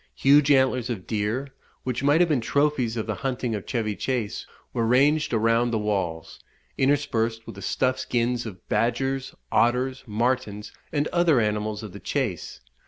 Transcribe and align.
Huge 0.15 0.49
antlers 0.49 0.89
of 0.89 1.05
deer, 1.05 1.49
which 1.83 2.01
might 2.01 2.21
have 2.21 2.27
been 2.29 2.41
trophies 2.41 2.97
of 2.97 3.05
the 3.05 3.13
hunting 3.21 3.53
of 3.53 3.67
Chevy 3.67 3.95
Chace, 3.95 4.47
were 4.73 4.83
ranged 4.87 5.31
around 5.31 5.69
the 5.69 5.77
walls, 5.77 6.39
interspersed 6.75 7.45
with 7.45 7.53
the 7.53 7.61
stuffed 7.61 7.99
skins 7.99 8.47
of 8.47 8.67
badgers, 8.67 9.35
otters, 9.51 10.03
martins, 10.07 10.71
and 10.91 11.07
other 11.09 11.39
animals 11.39 11.83
of 11.83 11.93
the 11.93 11.99
chase. 11.99 12.61